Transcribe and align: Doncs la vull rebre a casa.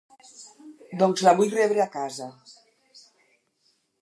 Doncs 1.01 1.23
la 1.27 1.33
vull 1.41 1.53
rebre 1.57 1.85
a 1.85 1.87
casa. 1.97 2.31